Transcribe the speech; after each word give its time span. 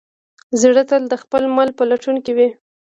زړه 0.61 0.83
تل 0.89 1.03
د 1.09 1.13
خپل 1.23 1.43
مل 1.55 1.69
په 1.77 1.83
لټون 1.89 2.15
کې 2.25 2.31
وي. 2.37 2.49